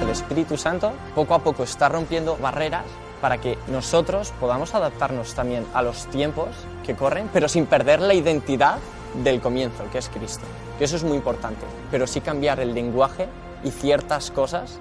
[0.00, 2.84] El Espíritu Santo poco a poco está rompiendo barreras
[3.24, 6.48] para que nosotros podamos adaptarnos también a los tiempos
[6.84, 8.76] que corren, pero sin perder la identidad
[9.22, 10.44] del comienzo, que es Cristo.
[10.76, 13.26] Que eso es muy importante, pero sí cambiar el lenguaje
[13.64, 14.78] y ciertas cosas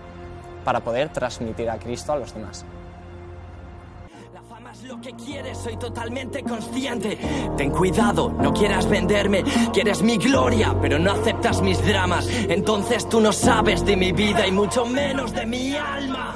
[0.65, 2.65] para poder transmitir a Cristo a los demás.
[4.83, 7.17] Lo que quieres, soy totalmente consciente.
[7.55, 9.43] Ten cuidado, no quieras venderme.
[9.71, 12.27] Quieres mi gloria, pero no aceptas mis dramas.
[12.49, 16.35] Entonces tú no sabes de mi vida y mucho menos de mi alma.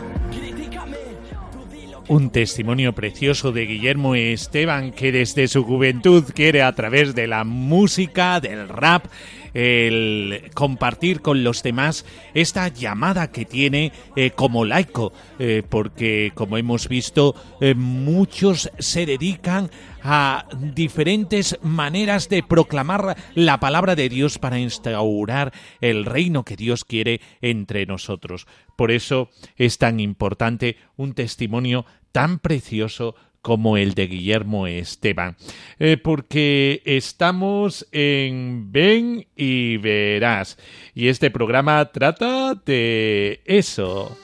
[2.09, 7.43] Un testimonio precioso de Guillermo Esteban que desde su juventud quiere a través de la
[7.43, 9.07] música, del rap,
[9.53, 16.57] el compartir con los demás esta llamada que tiene eh, como laico, eh, porque como
[16.57, 19.69] hemos visto, eh, muchos se dedican
[20.09, 25.51] a diferentes maneras de proclamar la palabra de Dios para instaurar
[25.81, 28.47] el reino que Dios quiere entre nosotros.
[28.77, 35.35] Por eso es tan importante un testimonio tan precioso como el de Guillermo Esteban,
[35.77, 40.57] eh, porque estamos en Ven y Verás,
[40.95, 44.17] y este programa trata de eso.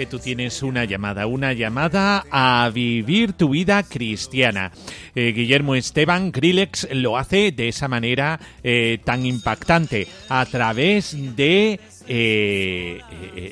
[0.00, 4.72] Que tú tienes una llamada, una llamada a vivir tu vida cristiana.
[5.14, 11.78] Eh, Guillermo Esteban Grillex lo hace de esa manera eh, tan impactante, a través de
[12.08, 12.98] eh,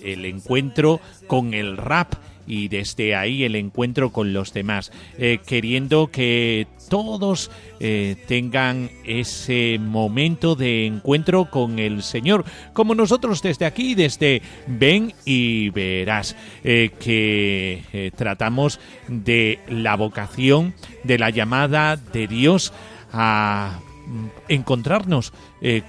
[0.05, 2.15] el encuentro con el rap
[2.49, 9.79] y desde ahí el encuentro con los demás, eh, queriendo que todos eh, tengan ese
[9.79, 16.35] momento de encuentro con el Señor, como nosotros desde aquí, desde Ven y Verás,
[16.65, 20.75] eh, que tratamos de la vocación,
[21.05, 22.73] de la llamada de Dios
[23.13, 25.33] a mm, encontrarnos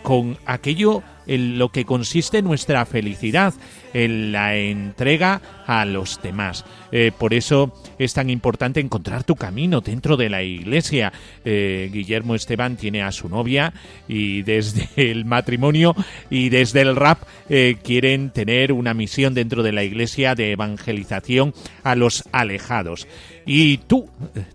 [0.01, 3.53] con aquello en lo que consiste nuestra felicidad,
[3.93, 6.65] en la entrega a los demás.
[6.91, 11.13] Eh, por eso es tan importante encontrar tu camino dentro de la iglesia.
[11.45, 13.73] Eh, Guillermo Esteban tiene a su novia
[14.07, 15.95] y desde el matrimonio
[16.31, 21.53] y desde el rap eh, quieren tener una misión dentro de la iglesia de evangelización
[21.83, 23.07] a los alejados.
[23.45, 24.09] Y tú,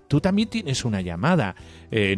[0.09, 1.55] tú también tienes una llamada.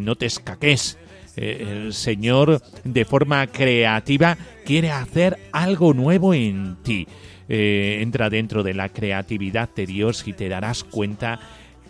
[0.00, 0.96] no te escaques
[1.37, 7.07] eh, el Señor de forma creativa quiere hacer algo nuevo en ti.
[7.49, 11.39] Eh, entra dentro de la creatividad de Dios y te darás cuenta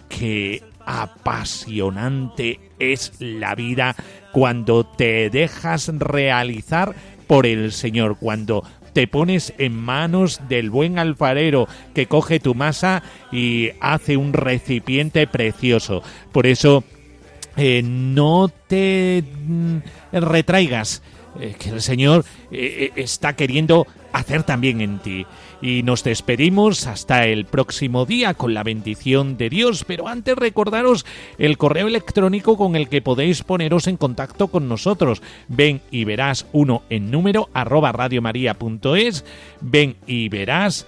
[0.09, 3.97] que apasionante es la vida
[4.32, 6.94] cuando te dejas realizar
[7.26, 13.03] por el Señor, cuando te pones en manos del buen alfarero que coge tu masa
[13.32, 16.03] y hace un recipiente precioso.
[16.32, 16.84] Por eso
[17.57, 19.76] eh, no te mm,
[20.12, 21.02] retraigas,
[21.40, 25.26] eh, que el Señor eh, está queriendo hacer también en ti.
[25.62, 31.07] Y nos despedimos hasta el próximo día con la bendición de Dios, pero antes recordaros
[31.38, 35.22] el correo electrónico con el que podéis poneros en contacto con nosotros.
[35.48, 39.24] Ven y verás uno en número arroba radiomaria.es,
[39.61, 40.86] ven y verás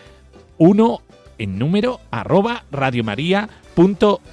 [0.59, 1.03] uno
[1.39, 3.69] en número arroba radiomaria.es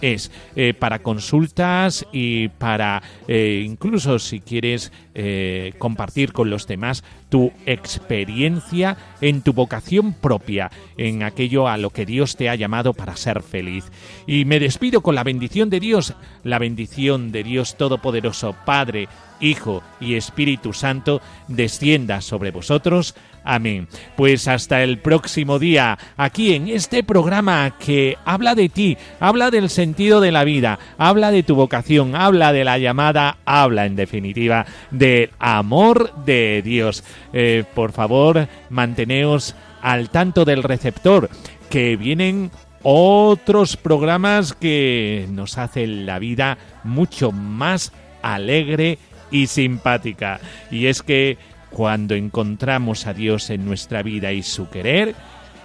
[0.02, 7.04] es eh, para consultas y para eh, incluso si quieres eh, compartir con los demás
[7.30, 12.94] tu experiencia en tu vocación propia, en aquello a lo que Dios te ha llamado
[12.94, 13.86] para ser feliz.
[14.26, 19.08] Y me despido con la bendición de Dios, la bendición de Dios Todopoderoso, Padre,
[19.40, 23.16] Hijo y Espíritu Santo, descienda sobre vosotros.
[23.46, 23.88] Amén.
[24.18, 29.70] Pues hasta el próximo día, aquí en este programa que habla de ti, habla del
[29.70, 34.66] sentido de la vida, habla de tu vocación, habla de la llamada, habla en definitiva
[34.90, 37.04] del amor de Dios.
[37.34, 41.30] Eh, por favor, manteneos al tanto del receptor,
[41.70, 42.50] que vienen
[42.82, 47.92] otros programas que nos hacen la vida mucho más
[48.24, 48.98] alegre
[49.32, 50.40] y simpática.
[50.72, 51.38] Y es que
[51.76, 55.14] cuando encontramos a Dios en nuestra vida y su querer,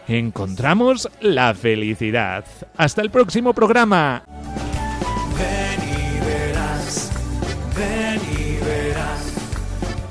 [0.09, 2.45] encontramos la felicidad.
[2.77, 4.25] Hasta el próximo programa.
[5.39, 7.13] Ven y verás,
[7.77, 9.35] ven y verás.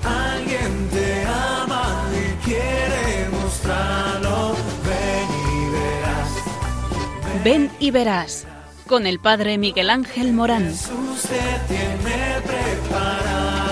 [0.06, 4.56] Alguien te ama y quiere mostrarlo.
[4.86, 7.44] Ven y verás.
[7.44, 8.48] Ven y verás
[8.88, 10.68] con el padre Miguel Ángel Morán.
[10.68, 13.69] Jesús te tiene preparado.